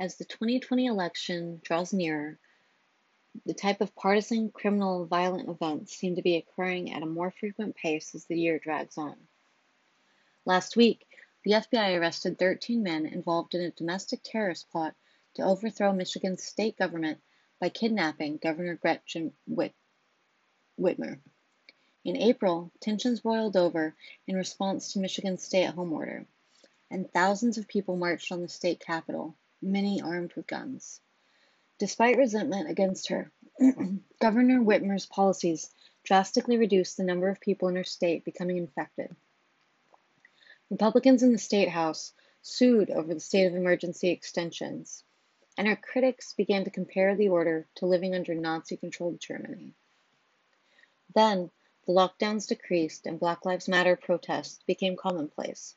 As 0.00 0.16
the 0.16 0.24
2020 0.24 0.86
election 0.86 1.60
draws 1.62 1.92
nearer, 1.92 2.38
the 3.46 3.54
type 3.54 3.80
of 3.80 3.94
partisan, 3.94 4.50
criminal, 4.50 5.06
violent 5.06 5.48
events 5.48 5.94
seem 5.94 6.16
to 6.16 6.22
be 6.22 6.36
occurring 6.36 6.92
at 6.92 7.02
a 7.02 7.06
more 7.06 7.30
frequent 7.30 7.76
pace 7.76 8.14
as 8.14 8.24
the 8.26 8.38
year 8.38 8.58
drags 8.58 8.98
on. 8.98 9.28
Last 10.44 10.76
week, 10.76 11.06
the 11.44 11.52
FBI 11.52 11.98
arrested 11.98 12.38
13 12.38 12.82
men 12.82 13.06
involved 13.06 13.54
in 13.54 13.60
a 13.60 13.70
domestic 13.70 14.22
terrorist 14.24 14.68
plot 14.70 14.96
to 15.34 15.42
overthrow 15.42 15.92
Michigan's 15.92 16.42
state 16.42 16.76
government 16.76 17.20
by 17.60 17.68
kidnapping 17.68 18.38
Governor 18.38 18.74
Gretchen 18.74 19.32
Whit- 19.46 19.76
Whitmer. 20.76 21.20
In 22.04 22.16
April, 22.16 22.72
tensions 22.80 23.20
boiled 23.20 23.56
over 23.56 23.94
in 24.26 24.34
response 24.34 24.92
to 24.92 24.98
Michigan's 24.98 25.44
stay 25.44 25.64
at 25.64 25.74
home 25.74 25.92
order, 25.92 26.26
and 26.90 27.10
thousands 27.12 27.58
of 27.58 27.68
people 27.68 27.96
marched 27.96 28.32
on 28.32 28.42
the 28.42 28.48
state 28.48 28.80
capitol, 28.80 29.36
many 29.64 30.00
armed 30.00 30.32
with 30.34 30.46
guns. 30.46 31.00
Despite 31.78 32.16
resentment 32.16 32.70
against 32.70 33.08
her, 33.08 33.32
Governor 34.20 34.60
Whitmer's 34.60 35.06
policies 35.06 35.74
drastically 36.04 36.56
reduced 36.56 36.96
the 36.96 37.04
number 37.04 37.28
of 37.28 37.40
people 37.40 37.68
in 37.68 37.76
her 37.76 37.84
state 37.84 38.24
becoming 38.24 38.58
infected. 38.58 39.14
Republicans 40.70 41.22
in 41.22 41.32
the 41.32 41.38
state 41.38 41.68
house 41.68 42.12
sued 42.42 42.90
over 42.90 43.14
the 43.14 43.20
state 43.20 43.46
of 43.46 43.54
emergency 43.54 44.10
extensions, 44.10 45.02
and 45.56 45.66
her 45.66 45.76
critics 45.76 46.32
began 46.34 46.64
to 46.64 46.70
compare 46.70 47.16
the 47.16 47.28
order 47.28 47.66
to 47.74 47.86
living 47.86 48.14
under 48.14 48.34
Nazi 48.34 48.76
controlled 48.76 49.20
Germany. 49.20 49.74
Then, 51.14 51.50
the 51.86 51.92
lockdowns 51.92 52.48
decreased 52.48 53.06
and 53.06 53.20
Black 53.20 53.44
Lives 53.44 53.68
Matter 53.68 53.94
protests 53.96 54.62
became 54.66 54.96
commonplace. 54.96 55.76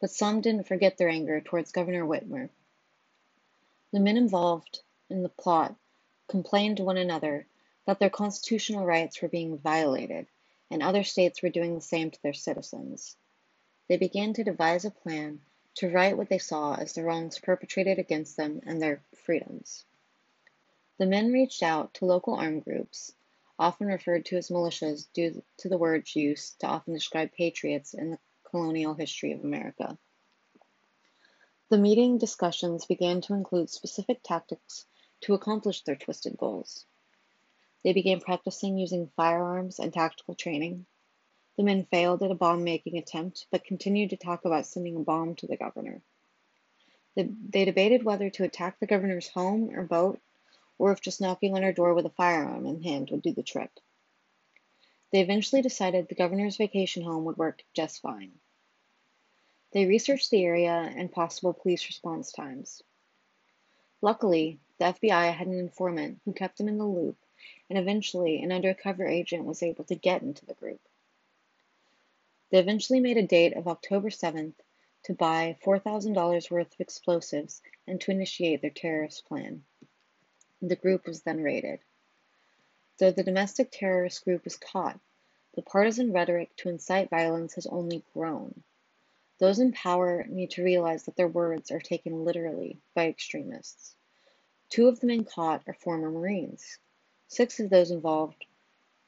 But 0.00 0.10
some 0.10 0.40
didn't 0.40 0.66
forget 0.66 0.96
their 0.96 1.08
anger 1.08 1.40
towards 1.40 1.72
Governor 1.72 2.04
Whitmer. 2.04 2.50
The 3.94 4.00
men 4.00 4.16
involved 4.16 4.82
in 5.08 5.22
the 5.22 5.28
plot 5.28 5.76
complained 6.26 6.78
to 6.78 6.82
one 6.82 6.96
another 6.96 7.46
that 7.86 8.00
their 8.00 8.10
constitutional 8.10 8.84
rights 8.84 9.22
were 9.22 9.28
being 9.28 9.56
violated 9.56 10.26
and 10.68 10.82
other 10.82 11.04
states 11.04 11.40
were 11.40 11.48
doing 11.48 11.76
the 11.76 11.80
same 11.80 12.10
to 12.10 12.20
their 12.20 12.32
citizens. 12.32 13.16
They 13.86 13.96
began 13.96 14.32
to 14.32 14.42
devise 14.42 14.84
a 14.84 14.90
plan 14.90 15.42
to 15.74 15.92
right 15.92 16.16
what 16.16 16.28
they 16.28 16.40
saw 16.40 16.74
as 16.74 16.94
the 16.94 17.04
wrongs 17.04 17.38
perpetrated 17.38 18.00
against 18.00 18.36
them 18.36 18.62
and 18.66 18.82
their 18.82 19.00
freedoms. 19.14 19.84
The 20.98 21.06
men 21.06 21.32
reached 21.32 21.62
out 21.62 21.94
to 21.94 22.04
local 22.04 22.34
armed 22.34 22.64
groups 22.64 23.14
often 23.60 23.86
referred 23.86 24.24
to 24.24 24.36
as 24.36 24.48
militias 24.48 25.06
due 25.12 25.40
to 25.58 25.68
the 25.68 25.78
words 25.78 26.16
used 26.16 26.58
to 26.58 26.66
often 26.66 26.94
describe 26.94 27.30
patriots 27.30 27.94
in 27.94 28.10
the 28.10 28.18
colonial 28.42 28.94
history 28.94 29.30
of 29.30 29.44
America. 29.44 29.96
The 31.74 31.80
meeting 31.80 32.18
discussions 32.18 32.86
began 32.86 33.20
to 33.22 33.34
include 33.34 33.68
specific 33.68 34.22
tactics 34.22 34.86
to 35.22 35.34
accomplish 35.34 35.82
their 35.82 35.96
twisted 35.96 36.38
goals. 36.38 36.86
They 37.82 37.92
began 37.92 38.20
practicing 38.20 38.78
using 38.78 39.10
firearms 39.16 39.80
and 39.80 39.92
tactical 39.92 40.36
training. 40.36 40.86
The 41.56 41.64
men 41.64 41.84
failed 41.86 42.22
at 42.22 42.30
a 42.30 42.36
bomb 42.36 42.62
making 42.62 42.96
attempt, 42.96 43.48
but 43.50 43.64
continued 43.64 44.10
to 44.10 44.16
talk 44.16 44.44
about 44.44 44.66
sending 44.66 44.94
a 44.94 45.00
bomb 45.00 45.34
to 45.34 45.48
the 45.48 45.56
governor. 45.56 46.00
They 47.16 47.64
debated 47.64 48.04
whether 48.04 48.30
to 48.30 48.44
attack 48.44 48.78
the 48.78 48.86
governor's 48.86 49.26
home 49.26 49.70
or 49.70 49.82
boat 49.82 50.20
or 50.78 50.92
if 50.92 51.00
just 51.00 51.20
knocking 51.20 51.56
on 51.56 51.64
her 51.64 51.72
door 51.72 51.92
with 51.92 52.06
a 52.06 52.10
firearm 52.10 52.66
in 52.66 52.84
hand 52.84 53.10
would 53.10 53.22
do 53.22 53.32
the 53.32 53.42
trick. 53.42 53.72
They 55.10 55.22
eventually 55.22 55.60
decided 55.60 56.06
the 56.06 56.14
governor's 56.14 56.56
vacation 56.56 57.02
home 57.02 57.24
would 57.24 57.36
work 57.36 57.64
just 57.74 58.00
fine. 58.00 58.38
They 59.74 59.86
researched 59.86 60.30
the 60.30 60.44
area 60.44 60.70
and 60.96 61.10
possible 61.10 61.52
police 61.52 61.88
response 61.88 62.30
times. 62.30 62.80
Luckily, 64.00 64.60
the 64.78 64.84
FBI 64.84 65.32
had 65.32 65.48
an 65.48 65.58
informant 65.58 66.20
who 66.24 66.32
kept 66.32 66.58
them 66.58 66.68
in 66.68 66.78
the 66.78 66.84
loop, 66.86 67.16
and 67.68 67.76
eventually 67.76 68.40
an 68.40 68.52
undercover 68.52 69.04
agent 69.04 69.44
was 69.44 69.64
able 69.64 69.82
to 69.86 69.96
get 69.96 70.22
into 70.22 70.46
the 70.46 70.54
group. 70.54 70.80
They 72.50 72.60
eventually 72.60 73.00
made 73.00 73.16
a 73.16 73.26
date 73.26 73.54
of 73.54 73.66
October 73.66 74.10
7th 74.10 74.54
to 75.04 75.12
buy 75.12 75.58
$4,000 75.64 76.50
worth 76.52 76.72
of 76.72 76.80
explosives 76.80 77.60
and 77.84 78.00
to 78.00 78.12
initiate 78.12 78.62
their 78.62 78.70
terrorist 78.70 79.26
plan. 79.26 79.64
The 80.62 80.76
group 80.76 81.04
was 81.04 81.22
then 81.22 81.42
raided. 81.42 81.80
Though 82.98 83.10
the 83.10 83.24
domestic 83.24 83.72
terrorist 83.72 84.24
group 84.24 84.44
was 84.44 84.56
caught, 84.56 85.00
the 85.54 85.62
partisan 85.62 86.12
rhetoric 86.12 86.54
to 86.58 86.68
incite 86.68 87.10
violence 87.10 87.54
has 87.54 87.66
only 87.66 88.04
grown. 88.14 88.62
Those 89.44 89.58
in 89.58 89.72
power 89.72 90.24
need 90.26 90.52
to 90.52 90.64
realize 90.64 91.02
that 91.02 91.16
their 91.16 91.28
words 91.28 91.70
are 91.70 91.78
taken 91.78 92.24
literally 92.24 92.80
by 92.94 93.08
extremists. 93.08 93.94
Two 94.70 94.88
of 94.88 95.00
the 95.00 95.06
men 95.06 95.24
caught 95.24 95.62
are 95.66 95.74
former 95.74 96.10
Marines. 96.10 96.78
Six 97.28 97.60
of 97.60 97.68
those 97.68 97.90
involved 97.90 98.46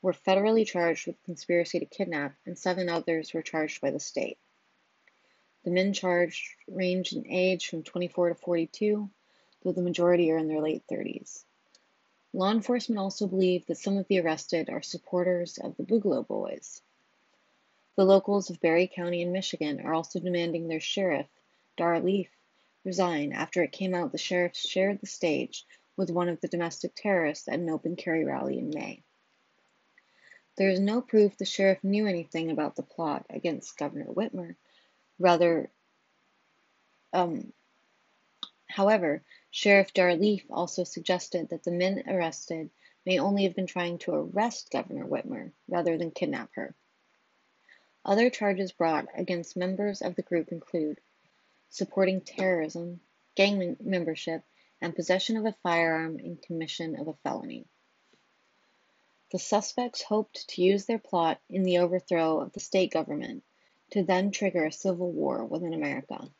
were 0.02 0.12
federally 0.12 0.66
charged 0.66 1.06
with 1.06 1.22
conspiracy 1.24 1.78
to 1.78 1.86
kidnap, 1.86 2.36
and 2.44 2.58
seven 2.58 2.91
others 2.91 3.32
were 3.32 3.41
charged 3.41 3.80
by 3.80 3.91
the 3.91 3.98
state. 3.98 4.36
The 5.64 5.70
men 5.70 5.94
charged 5.94 6.47
range 6.68 7.14
in 7.14 7.26
age 7.26 7.70
from 7.70 7.82
24 7.82 8.28
to 8.28 8.34
42, 8.34 9.08
though 9.62 9.72
the 9.72 9.80
majority 9.80 10.30
are 10.32 10.36
in 10.36 10.48
their 10.48 10.60
late 10.60 10.86
30s. 10.86 11.47
Law 12.34 12.53
enforcement 12.53 12.98
also 12.98 13.26
believe 13.26 13.64
that 13.68 13.78
some 13.78 13.97
of 13.97 14.06
the 14.08 14.20
arrested 14.20 14.68
are 14.68 14.82
supporters 14.82 15.56
of 15.56 15.78
the 15.78 15.82
Boogaloo 15.82 16.26
Boys. 16.26 16.82
The 17.96 18.04
locals 18.04 18.50
of 18.50 18.60
Barry 18.60 18.88
County 18.88 19.22
in 19.22 19.32
Michigan 19.32 19.80
are 19.80 19.94
also 19.94 20.20
demanding 20.20 20.68
their 20.68 20.80
sheriff, 20.80 21.26
Dar 21.78 21.98
Leaf, 21.98 22.28
resign 22.84 23.32
after 23.32 23.62
it 23.62 23.72
came 23.72 23.94
out 23.94 24.12
the 24.12 24.18
sheriff 24.18 24.54
shared 24.54 25.00
the 25.00 25.06
stage 25.06 25.64
with 25.96 26.10
one 26.10 26.28
of 26.28 26.38
the 26.42 26.48
domestic 26.48 26.94
terrorists 26.94 27.48
at 27.48 27.58
an 27.58 27.70
open 27.70 27.96
carry 27.96 28.22
rally 28.22 28.58
in 28.58 28.68
May. 28.68 29.02
There 30.56 30.68
is 30.68 30.78
no 30.78 31.00
proof 31.00 31.38
the 31.38 31.46
sheriff 31.46 31.82
knew 31.82 32.06
anything 32.06 32.50
about 32.50 32.76
the 32.76 32.82
plot 32.82 33.24
against 33.30 33.78
Governor 33.78 34.12
Whitmer. 34.12 34.56
Rather, 35.18 35.70
um, 37.14 37.50
however, 38.66 39.22
Sheriff 39.50 39.94
Dar 39.94 40.16
Leaf 40.16 40.44
also 40.50 40.84
suggested 40.84 41.48
that 41.48 41.64
the 41.64 41.72
men 41.72 42.02
arrested 42.06 42.68
may 43.06 43.18
only 43.18 43.44
have 43.44 43.56
been 43.56 43.66
trying 43.66 43.96
to 44.00 44.12
arrest 44.12 44.70
Governor 44.70 45.06
Whitmer 45.06 45.52
rather 45.66 45.96
than 45.96 46.10
kidnap 46.10 46.50
her. 46.56 46.74
Other 48.06 48.30
charges 48.30 48.70
brought 48.70 49.08
against 49.16 49.56
members 49.56 50.00
of 50.00 50.14
the 50.14 50.22
group 50.22 50.52
include 50.52 51.00
supporting 51.70 52.20
terrorism, 52.20 53.00
gang 53.34 53.76
membership, 53.80 54.44
and 54.80 54.94
possession 54.94 55.36
of 55.36 55.44
a 55.44 55.56
firearm 55.64 56.20
in 56.20 56.36
commission 56.36 56.94
of 57.00 57.08
a 57.08 57.14
felony. 57.14 57.66
The 59.32 59.40
suspects 59.40 60.02
hoped 60.02 60.46
to 60.50 60.62
use 60.62 60.84
their 60.84 61.00
plot 61.00 61.40
in 61.48 61.64
the 61.64 61.78
overthrow 61.78 62.38
of 62.38 62.52
the 62.52 62.60
state 62.60 62.92
government 62.92 63.42
to 63.90 64.04
then 64.04 64.30
trigger 64.30 64.64
a 64.66 64.72
civil 64.72 65.10
war 65.10 65.44
within 65.44 65.74
America. 65.74 66.30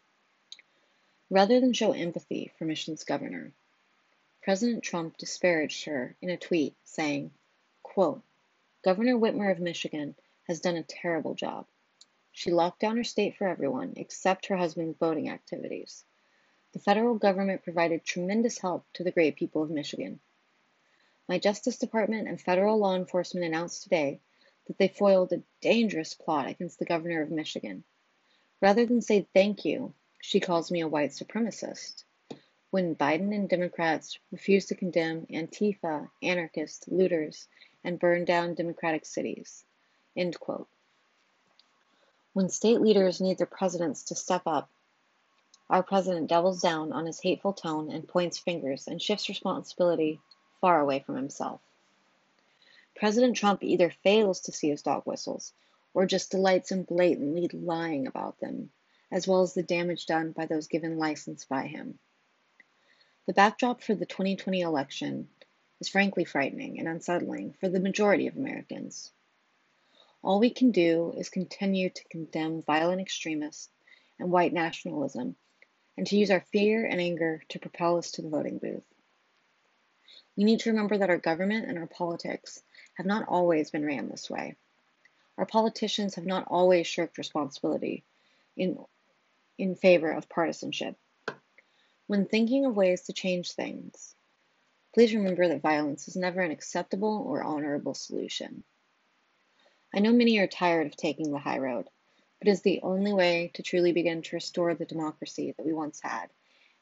Rather 1.31 1.59
than 1.59 1.73
show 1.73 1.91
empathy 1.91 2.53
for 2.57 2.65
Michigan's 2.65 3.03
governor, 3.03 3.51
President 4.41 4.85
Trump 4.85 5.17
disparaged 5.17 5.87
her 5.87 6.15
in 6.23 6.31
a 6.31 6.37
tweet, 6.37 6.77
saying, 6.85 7.33
quote, 7.83 8.23
Governor 8.85 9.19
Whitmer 9.19 9.51
of 9.51 9.59
Michigan 9.59 10.15
has 10.47 10.61
done 10.61 10.77
a 10.77 10.83
terrible 10.83 11.35
job. 11.35 11.67
She 12.33 12.51
locked 12.51 12.81
down 12.81 12.97
her 12.97 13.05
state 13.05 13.37
for 13.37 13.47
everyone 13.47 13.95
except 13.97 14.47
her 14.47 14.57
husband's 14.57 14.99
boating 14.99 15.29
activities. 15.29 16.05
The 16.73 16.79
federal 16.79 17.15
government 17.15 17.65
provided 17.65 18.05
tremendous 18.05 18.59
help 18.59 18.85
to 18.95 19.05
the 19.05 19.11
great 19.11 19.37
people 19.37 19.63
of 19.63 19.71
Michigan. 19.71 20.21
My 21.29 21.39
Justice 21.39 21.79
Department 21.79 22.29
and 22.29 22.41
federal 22.41 22.79
law 22.79 22.95
enforcement 22.95 23.47
announced 23.47 23.83
today 23.83 24.21
that 24.67 24.79
they 24.79 24.89
foiled 24.89 25.33
a 25.33 25.43
dangerous 25.61 26.15
plot 26.15 26.49
against 26.49 26.79
the 26.79 26.85
governor 26.85 27.23
of 27.23 27.31
Michigan. 27.31 27.85
Rather 28.61 28.87
than 28.87 29.01
say 29.01 29.27
thank 29.33 29.65
you 29.65 29.95
she 30.21 30.41
calls 30.41 30.71
me 30.71 30.81
a 30.81 30.89
white 30.89 31.11
supremacist. 31.11 32.05
When 32.71 32.97
Biden 32.97 33.35
and 33.35 33.49
Democrats 33.49 34.19
refuse 34.33 34.67
to 34.67 34.75
condemn 34.75 35.27
Antifa, 35.27 36.11
anarchists, 36.23 36.89
looters, 36.89 37.49
and 37.85 37.99
burn 37.99 38.25
down 38.25 38.55
democratic 38.55 39.07
cities. 39.07 39.65
End 40.17 40.39
quote. 40.41 40.69
When 42.33 42.49
state 42.49 42.81
leaders 42.81 43.21
need 43.21 43.39
their 43.39 43.47
presidents 43.47 44.05
to 44.05 44.15
step 44.15 44.43
up, 44.47 44.71
our 45.69 45.83
president 45.83 46.29
doubles 46.29 46.61
down 46.63 46.93
on 46.93 47.07
his 47.07 47.21
hateful 47.21 47.53
tone 47.53 47.91
and 47.91 48.09
points 48.09 48.39
fingers 48.39 48.87
and 48.87 49.03
shifts 49.03 49.29
responsibility 49.29 50.21
far 50.61 50.81
away 50.81 51.01
from 51.01 51.17
himself. 51.17 51.61
President 52.95 53.37
Trump 53.37 53.63
either 53.63 53.91
fails 53.91 54.41
to 54.41 54.53
see 54.53 54.71
his 54.71 54.83
dog 54.83 55.03
whistles 55.05 55.53
or 55.93 56.07
just 56.07 56.31
delights 56.31 56.73
in 56.73 56.85
blatantly 56.85 57.49
lying 57.53 58.07
about 58.07 58.39
them 58.41 58.71
as 59.11 59.29
well 59.29 59.43
as 59.43 59.55
the 59.55 59.63
damage 59.63 60.07
done 60.07 60.33
by 60.33 60.47
those 60.47 60.67
given 60.67 60.99
license 60.99 61.45
by 61.45 61.67
him. 61.67 61.99
The 63.27 63.33
backdrop 63.33 63.83
for 63.83 63.95
the 63.95 64.07
2020 64.07 64.61
election 64.61 65.29
is 65.81 65.89
frankly 65.89 66.25
frightening 66.25 66.79
and 66.79 66.89
unsettling 66.89 67.55
for 67.61 67.69
the 67.69 67.81
majority 67.81 68.27
of 68.27 68.37
Americans. 68.37 69.13
All 70.27 70.41
we 70.41 70.51
can 70.51 70.73
do 70.73 71.15
is 71.17 71.29
continue 71.29 71.89
to 71.89 72.09
condemn 72.09 72.61
violent 72.61 73.01
extremists 73.01 73.71
and 74.19 74.29
white 74.29 74.53
nationalism 74.53 75.37
and 75.97 76.05
to 76.05 76.17
use 76.17 76.33
our 76.33 76.41
fear 76.41 76.85
and 76.85 77.01
anger 77.01 77.45
to 77.51 77.61
propel 77.61 77.97
us 77.97 78.11
to 78.11 78.23
the 78.23 78.29
voting 78.29 78.59
booth. 78.59 78.83
We 80.37 80.43
need 80.43 80.59
to 80.61 80.71
remember 80.71 80.99
that 80.99 81.11
our 81.11 81.19
government 81.19 81.69
and 81.69 81.79
our 81.79 81.87
politics 81.87 82.61
have 82.95 83.07
not 83.07 83.29
always 83.29 83.71
been 83.71 83.87
ran 83.87 84.09
this 84.09 84.29
way. 84.29 84.57
Our 85.39 85.47
politicians 85.47 86.17
have 86.17 86.27
not 86.27 86.49
always 86.49 86.89
shirked 86.89 87.19
responsibility 87.19 88.05
in, 88.57 88.85
in 89.59 89.77
favor 89.77 90.11
of 90.11 90.29
partisanship. 90.29 90.97
When 92.09 92.27
thinking 92.27 92.65
of 92.65 92.77
ways 92.77 93.03
to 93.03 93.13
change 93.13 93.53
things, 93.53 94.17
please 94.93 95.15
remember 95.15 95.47
that 95.47 95.63
violence 95.63 96.09
is 96.09 96.17
never 96.17 96.41
an 96.41 96.51
acceptable 96.51 97.23
or 97.29 97.45
honorable 97.45 97.95
solution. 97.95 98.65
I 99.97 100.01
know 100.01 100.13
many 100.13 100.37
are 100.37 100.47
tired 100.47 100.87
of 100.87 100.95
taking 100.95 101.31
the 101.31 101.39
high 101.39 101.57
road, 101.57 101.89
but 102.39 102.49
it 102.49 102.51
is 102.51 102.61
the 102.61 102.83
only 102.83 103.15
way 103.15 103.51
to 103.55 103.63
truly 103.63 103.93
begin 103.93 104.21
to 104.21 104.37
restore 104.37 104.75
the 104.75 104.85
democracy 104.85 105.55
that 105.57 105.65
we 105.65 105.73
once 105.73 106.03
had 106.03 106.29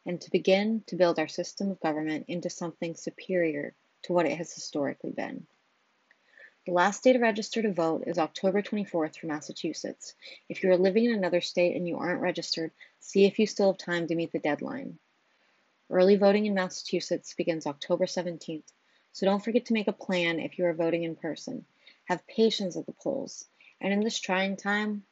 and 0.04 0.20
to 0.20 0.32
begin 0.32 0.82
to 0.88 0.96
build 0.96 1.20
our 1.20 1.28
system 1.28 1.70
of 1.70 1.78
government 1.78 2.24
into 2.26 2.50
something 2.50 2.96
superior 2.96 3.72
to 4.02 4.12
what 4.12 4.26
it 4.26 4.36
has 4.36 4.52
historically 4.52 5.12
been. 5.12 5.46
The 6.66 6.72
last 6.72 7.04
day 7.04 7.12
to 7.12 7.20
register 7.20 7.62
to 7.62 7.72
vote 7.72 8.02
is 8.08 8.18
October 8.18 8.62
24th 8.62 9.16
for 9.16 9.26
Massachusetts. 9.28 10.16
If 10.48 10.64
you 10.64 10.72
are 10.72 10.76
living 10.76 11.04
in 11.04 11.14
another 11.14 11.40
state 11.40 11.76
and 11.76 11.86
you 11.86 11.98
aren't 11.98 12.20
registered, 12.20 12.72
see 12.98 13.26
if 13.26 13.38
you 13.38 13.46
still 13.46 13.70
have 13.70 13.78
time 13.78 14.08
to 14.08 14.16
meet 14.16 14.32
the 14.32 14.40
deadline. 14.40 14.98
Early 15.88 16.16
voting 16.16 16.46
in 16.46 16.54
Massachusetts 16.54 17.32
begins 17.34 17.64
October 17.64 18.06
17th, 18.06 18.72
so 19.12 19.24
don't 19.24 19.44
forget 19.44 19.66
to 19.66 19.72
make 19.72 19.86
a 19.86 19.92
plan 19.92 20.40
if 20.40 20.58
you 20.58 20.64
are 20.64 20.74
voting 20.74 21.04
in 21.04 21.14
person. 21.14 21.64
Have 22.04 22.26
patience 22.26 22.76
at 22.76 22.86
the 22.86 22.92
polls, 22.92 23.46
and 23.80 23.92
in 23.92 24.00
this 24.00 24.20
trying 24.20 24.56
time, 24.56 25.04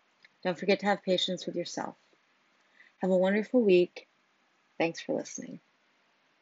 don't 0.42 0.58
forget 0.58 0.80
to 0.80 0.86
have 0.86 1.02
patience 1.02 1.46
with 1.46 1.56
yourself. 1.56 1.96
Have 2.98 3.10
a 3.10 3.16
wonderful 3.16 3.62
week 3.62 4.08
Thanks 4.82 5.00
for 5.00 5.14
listening. 5.14 5.60